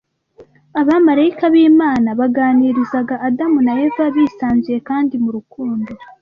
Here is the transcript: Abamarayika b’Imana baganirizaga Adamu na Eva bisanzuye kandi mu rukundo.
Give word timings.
Abamarayika 0.81 1.45
b’Imana 1.53 2.09
baganirizaga 2.19 3.15
Adamu 3.27 3.57
na 3.65 3.73
Eva 3.85 4.05
bisanzuye 4.15 4.77
kandi 4.89 5.13
mu 5.23 5.29
rukundo. 5.37 5.91